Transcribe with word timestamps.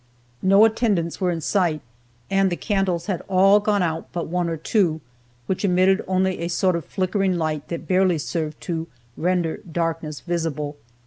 No 0.41 0.65
attendants 0.65 1.21
were 1.21 1.29
in 1.29 1.41
sight, 1.41 1.79
and 2.31 2.49
the 2.51 2.55
candles 2.55 3.05
had 3.05 3.21
all 3.27 3.59
gone 3.59 3.83
out 3.83 4.11
but 4.11 4.25
one 4.25 4.49
or 4.49 4.57
two, 4.57 4.99
which 5.45 5.63
emitted 5.63 6.03
only 6.07 6.39
a 6.39 6.47
sort 6.47 6.75
of 6.75 6.85
flickering 6.85 7.37
light 7.37 7.67
that 7.67 7.87
barely 7.87 8.17
served 8.17 8.59
to 8.61 8.87
"render 9.15 9.57
darkness 9.57 10.19
visible." 10.21 10.75